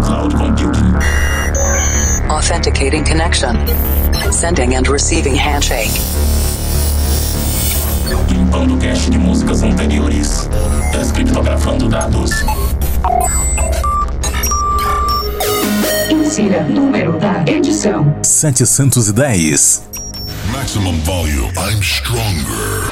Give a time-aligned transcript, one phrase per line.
[0.00, 0.94] cloud computing.
[2.30, 3.56] Authenticating connection.
[4.32, 5.90] Sending and receiving handshake.
[8.28, 10.48] Limpando cache de músicas anteriores.
[10.92, 12.30] Descriptografando dados.
[16.10, 19.82] Insira número da edição: 710.
[20.52, 21.52] Maximum volume.
[21.56, 22.90] I'm stronger.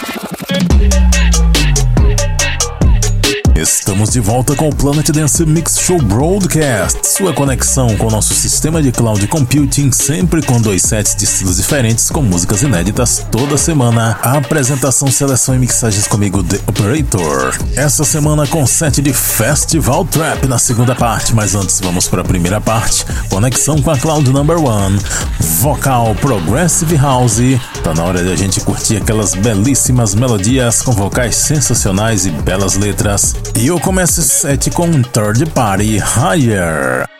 [3.60, 8.32] Estamos de volta com o Planet Dance Mix Show Broadcast, sua conexão com o nosso
[8.32, 13.58] sistema de cloud computing, sempre com dois sets de estilos diferentes, com músicas inéditas toda
[13.58, 14.16] semana.
[14.22, 17.58] A apresentação, seleção e mixagens comigo, The Operator.
[17.74, 22.24] Essa semana com set de Festival Trap na segunda parte, mas antes vamos para a
[22.24, 23.04] primeira parte.
[23.28, 25.00] Conexão com a Cloud Number One,
[25.40, 27.40] vocal Progressive House.
[27.82, 32.76] Tá na hora de a gente curtir aquelas belíssimas melodias com vocais sensacionais e belas
[32.76, 33.34] letras.
[33.56, 37.17] E eu começo esse set com Third Party Higher.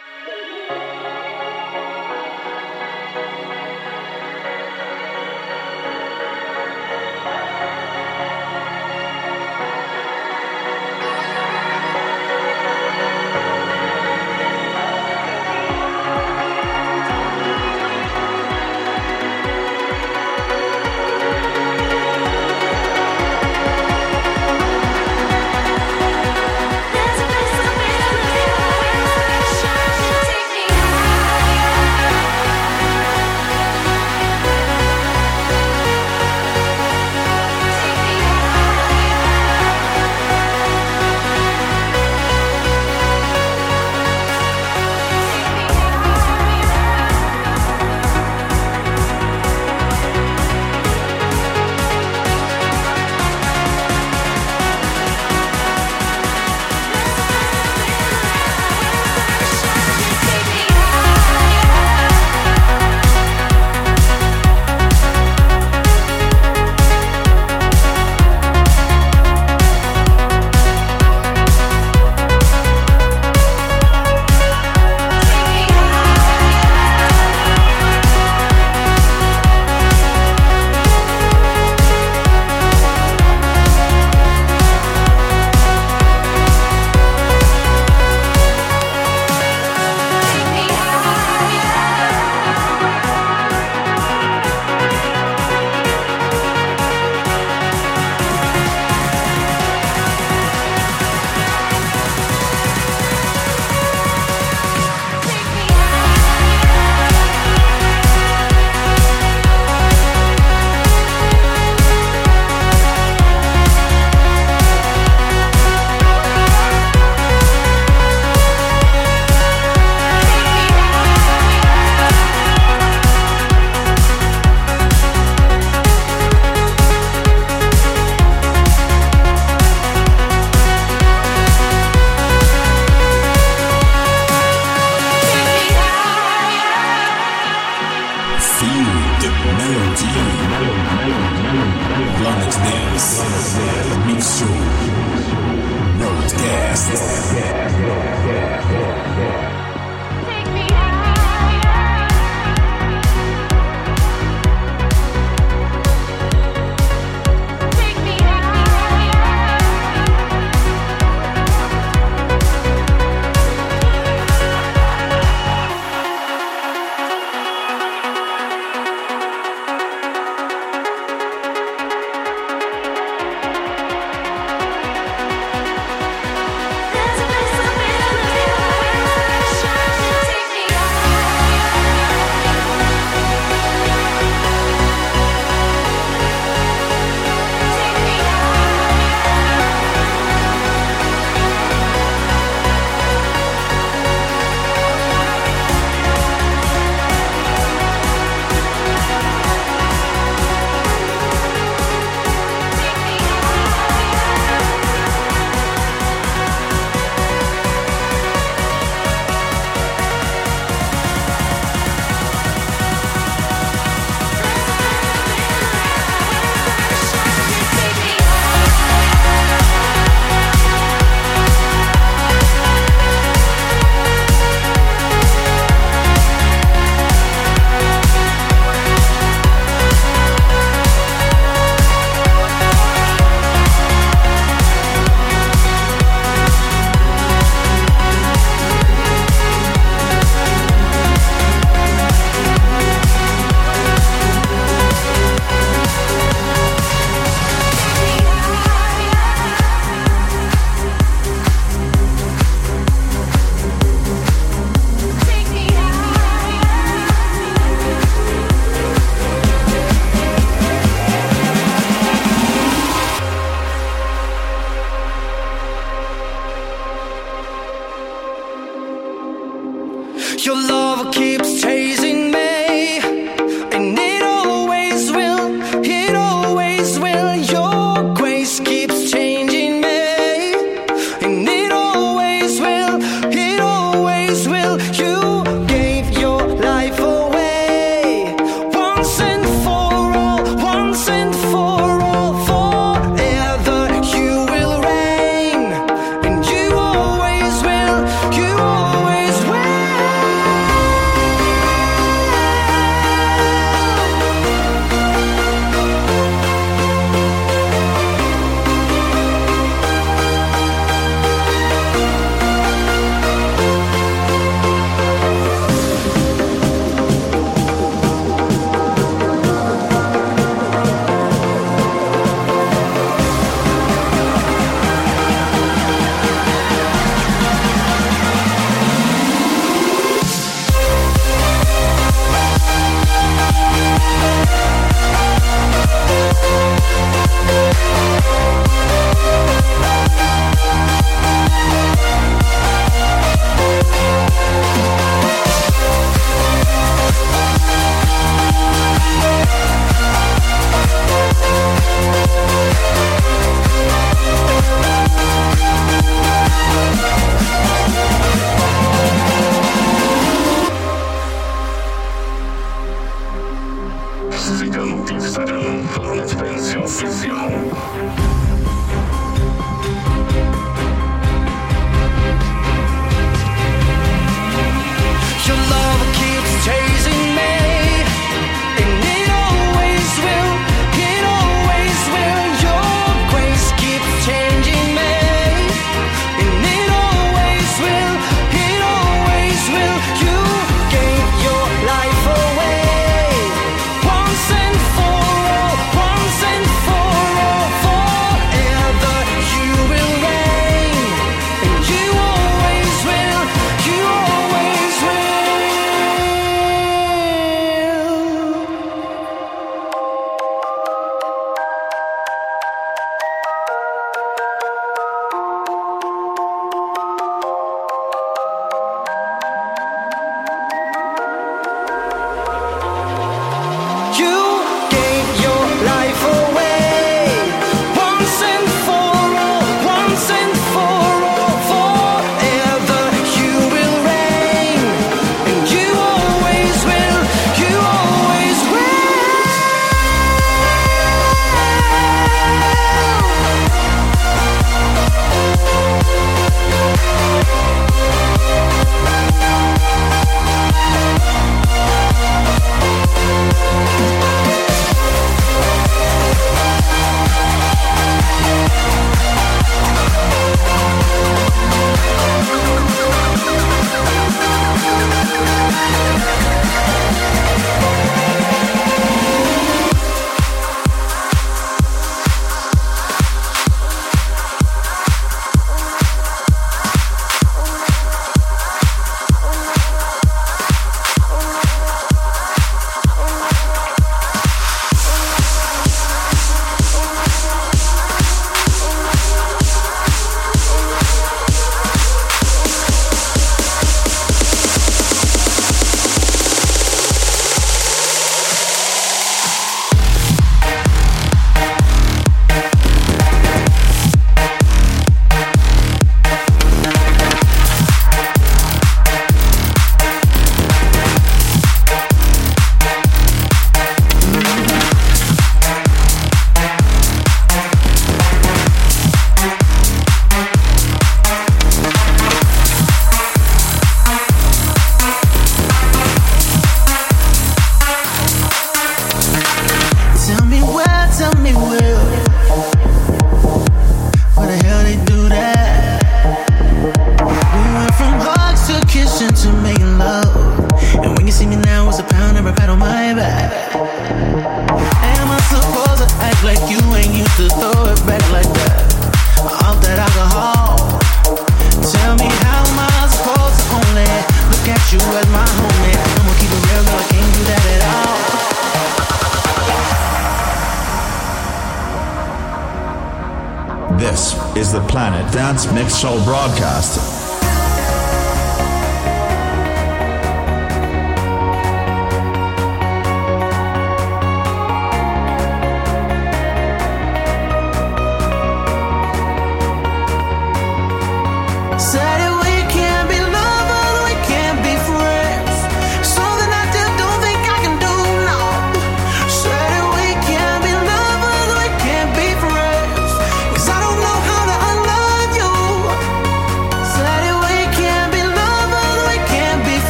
[367.01, 368.28] Dance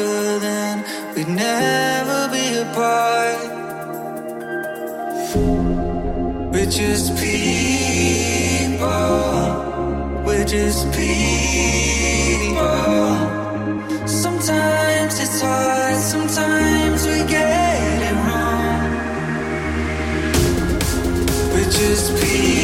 [0.00, 0.84] stronger
[1.14, 3.38] we'd never be apart.
[6.52, 8.80] We're just people.
[10.24, 12.58] We're just people.
[14.06, 15.96] Sometimes it's hard.
[15.96, 18.80] Sometimes we get it wrong.
[21.52, 22.59] We're just people.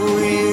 [0.00, 0.43] for you.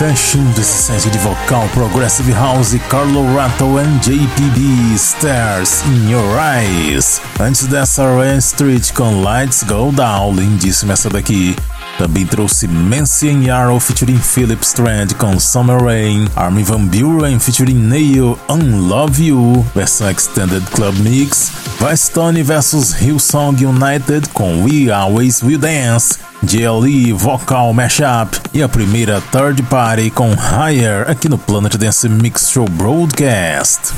[0.00, 7.20] Fechando esse set de vocal Progressive House Carlo Ratto and JPB Stairs in Your Eyes.
[7.38, 11.54] Antes dessa, Rain Street com Lights Go Down, lindíssima essa daqui.
[11.98, 18.38] Também trouxe Mancien Yarrow featuring Philip Strand com Summer Rain, Armin Van Buren featuring Neil
[18.48, 26.18] Unlove You, versão Extended Club Mix, Vistone vs Hillsong United com We Always Will Dance,
[26.42, 32.50] JLE Vocal Mashup e a primeira Third Party com Higher aqui no Planet Dance Mix
[32.50, 33.92] Show Broadcast.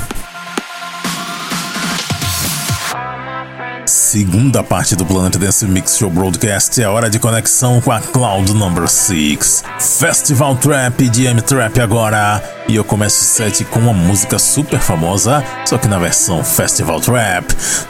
[3.85, 8.53] Segunda parte do Planet Dance Mix Show Broadcast é hora de conexão com a Cloud
[8.53, 9.63] Number 6.
[9.79, 12.41] Festival Trap de M-Trap agora.
[12.67, 17.01] E eu começo o set com uma música super famosa, só que na versão Festival
[17.01, 17.45] Trap.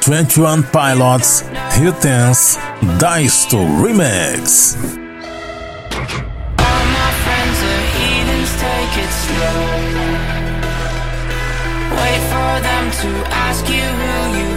[0.07, 1.43] 21 Pilots,
[1.77, 2.57] Hiltons,
[2.97, 5.02] Daisto Remix.
[12.63, 13.09] Them to
[13.45, 14.52] ask you who you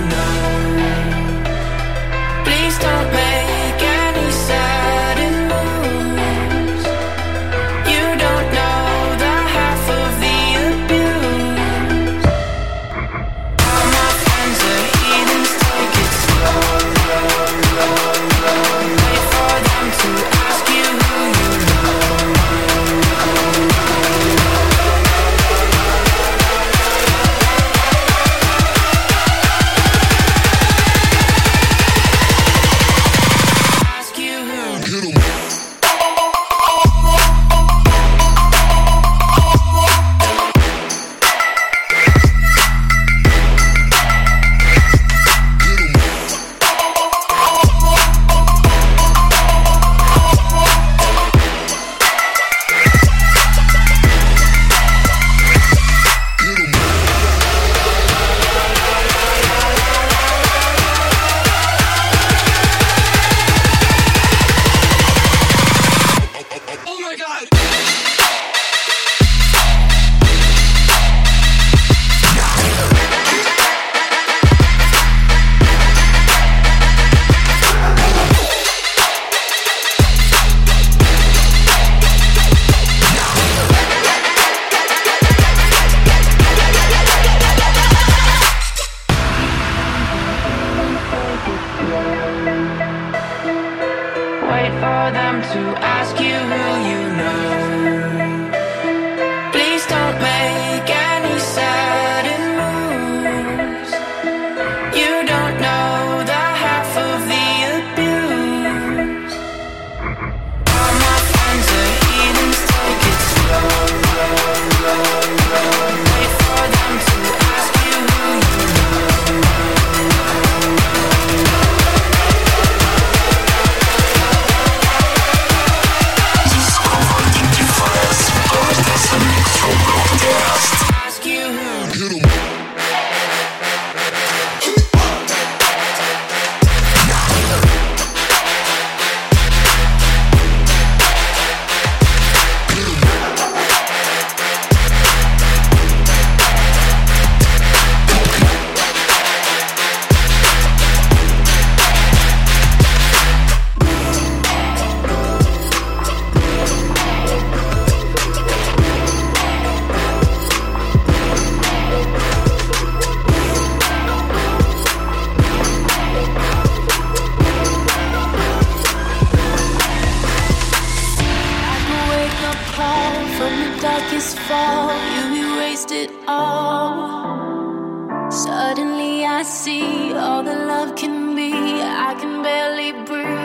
[180.86, 181.52] love can be.
[181.52, 183.35] I can barely breathe.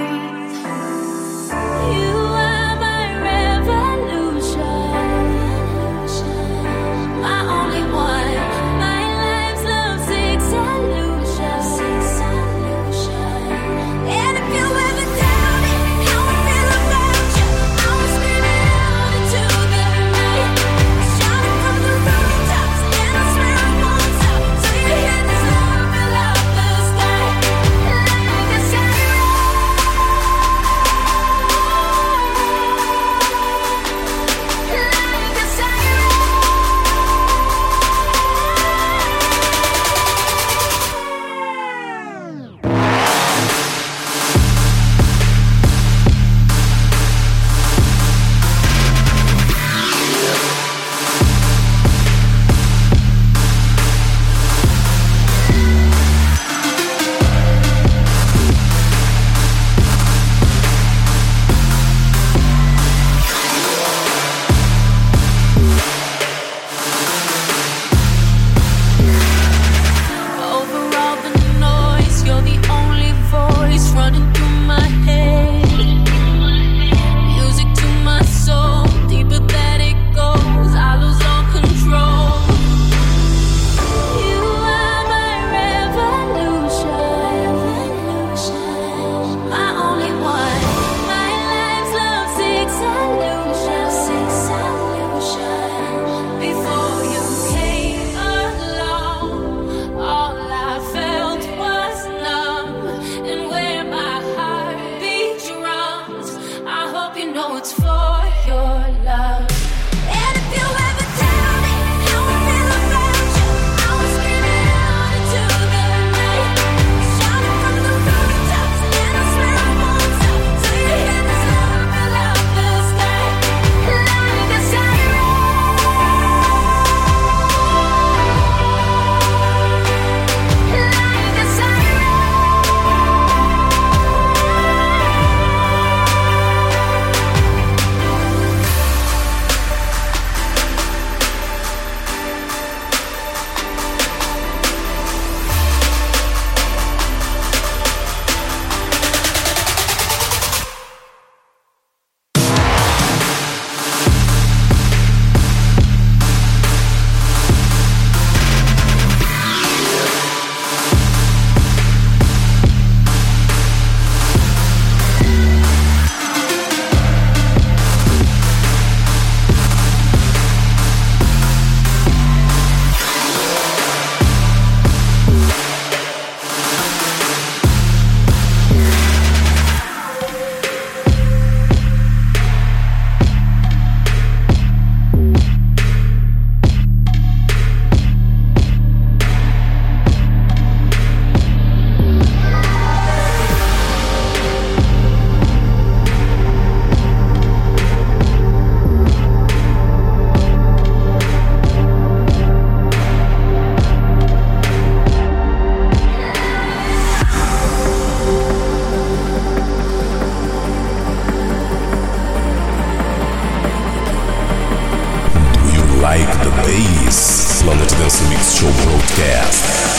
[218.32, 219.91] Mix Show Broadcast.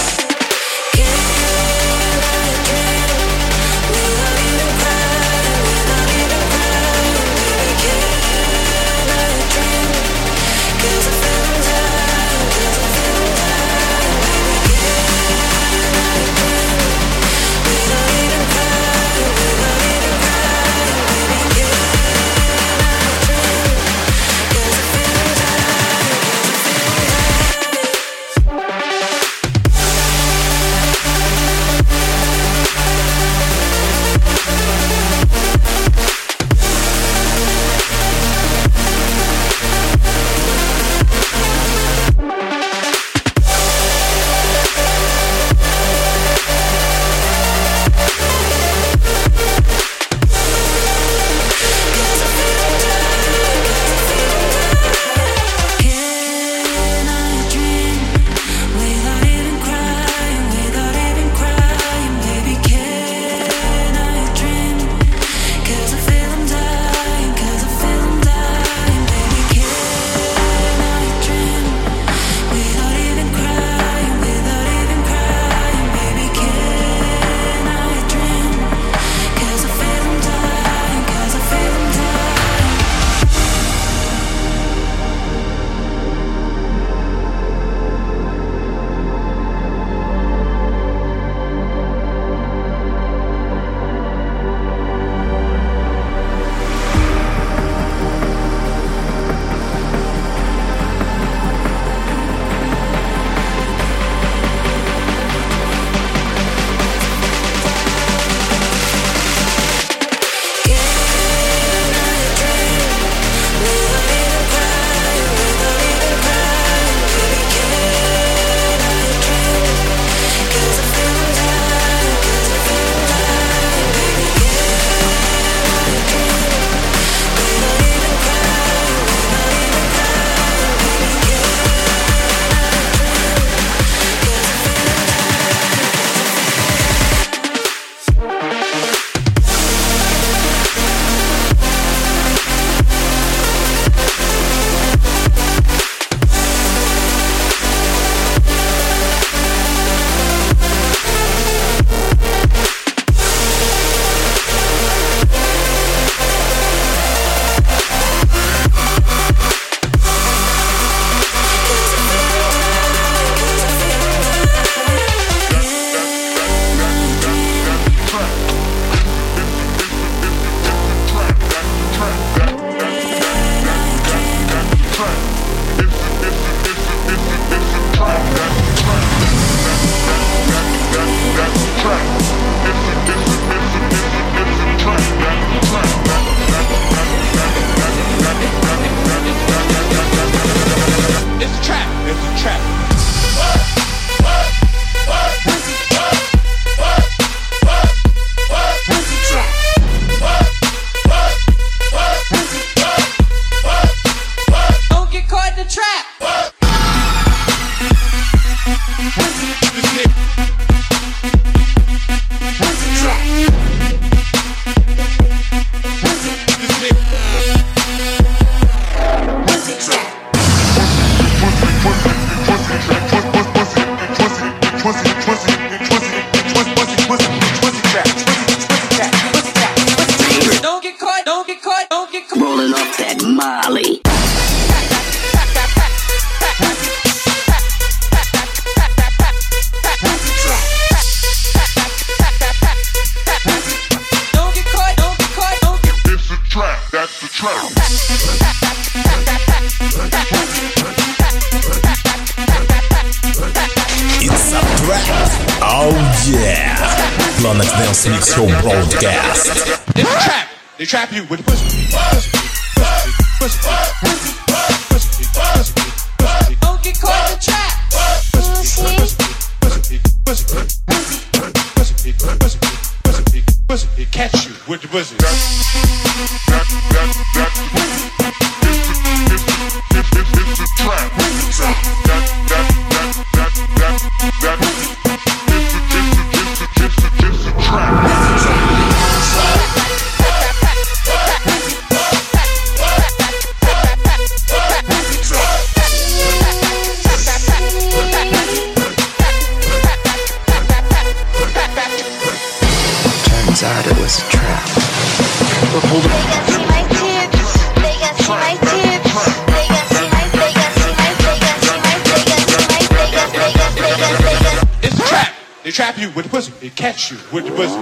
[315.64, 316.50] They trap you with the pussy.
[316.58, 317.78] They catch you with the pussy.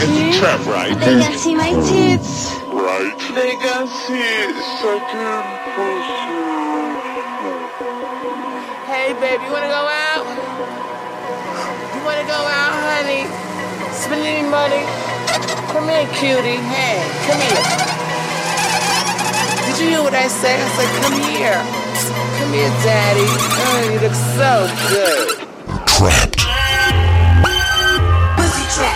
[0.00, 0.96] It's a trap, right?
[0.96, 2.56] They can see my tits.
[2.72, 3.12] Right.
[3.36, 5.44] They can see it sucking
[5.76, 6.24] pussy.
[8.88, 10.24] Hey, baby, you wanna go out?
[11.92, 13.28] You wanna go out, honey?
[13.92, 14.80] Spend any money?
[15.76, 16.64] Come here, cutie.
[16.64, 16.96] Hey,
[17.28, 17.60] come here.
[19.68, 20.56] Did you hear what I said?
[20.56, 21.60] I said, come here.
[22.40, 23.28] Come here, daddy.
[23.68, 25.44] Oh, you look so good.
[25.86, 26.40] Trapped.
[28.80, 28.86] You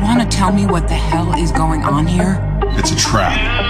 [0.00, 2.38] want to tell me what the hell is going on here?
[2.78, 3.69] It's a trap.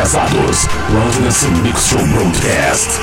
[0.00, 0.66] Pesados.
[1.22, 2.98] Dance Mix Show Broadcast.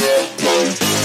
[0.00, 1.03] Yeah.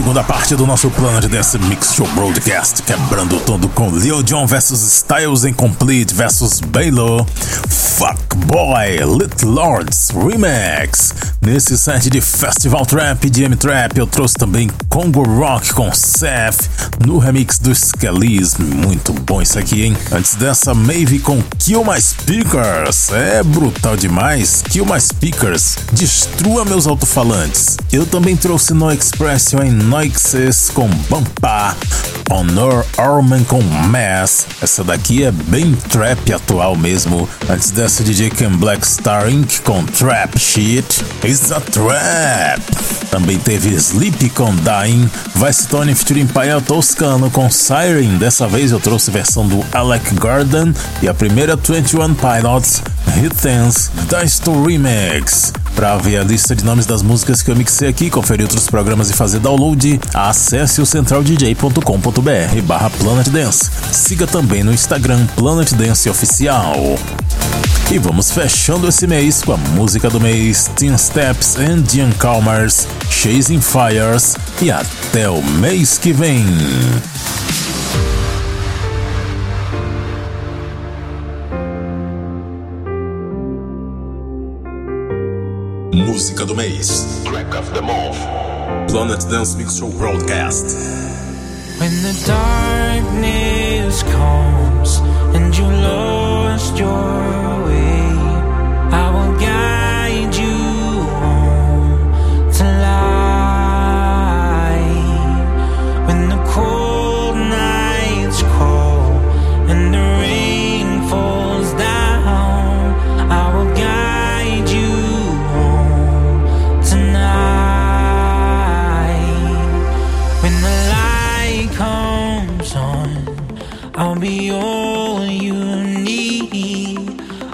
[0.00, 4.70] Segunda parte do nosso Planet Dance Mix Show Broadcast, quebrando todo com Lil Jon vs
[4.70, 7.26] Styles Incomplete vs Baylor,
[7.68, 11.12] Fuck Boy, Little Lords Remix.
[11.42, 16.70] Nesse set de Festival Trap e DM Trap, eu trouxe também Congo Rock com Seth
[17.06, 18.56] no remix do Skellies.
[18.58, 19.96] Muito bom isso aqui, hein?
[20.12, 23.10] Antes dessa, Maeve com Kill My Speakers.
[23.10, 24.62] É brutal demais.
[24.68, 25.76] Kill My Speakers.
[25.92, 27.76] Destrua meus alto-falantes.
[27.92, 31.76] Eu também trouxe No Expression em Noixes com Bampa.
[32.30, 34.46] Honor Orman com Mass.
[34.62, 37.28] Essa daqui é bem trap atual mesmo.
[37.48, 39.60] Antes dessa, DJ Ken Black Star Inc.
[39.62, 41.04] com Trap Shit.
[41.24, 42.62] It's a Trap.
[43.10, 45.10] Também teve Sleep com Dying.
[45.34, 46.60] Vice Tony featuring Paia
[46.90, 48.18] Toscano com Siren.
[48.18, 50.74] Dessa vez eu trouxe versão do Alec Garden.
[51.00, 52.82] E a primeira 21 Pilots
[53.14, 53.32] Hit
[54.08, 55.52] Dance Remix.
[55.80, 59.08] Para ver a lista de nomes das músicas que eu mixei aqui, conferir outros programas
[59.08, 63.70] e fazer download, acesse o centraldj.com.br barra Planet Dance.
[63.90, 66.76] Siga também no Instagram Planet Dance Oficial.
[67.90, 72.86] E vamos fechando esse mês com a música do mês Teen Steps and Ian Calmers,
[73.08, 76.44] Chasing Fires e até o mês que vem.
[86.10, 87.22] Música do mês.
[87.24, 88.18] Track of the month.
[88.90, 90.76] Planet Dance Mix Show Broadcast.
[91.78, 94.98] When the darkness comes
[95.36, 97.69] and you lost your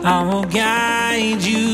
[0.09, 1.66] I will guide you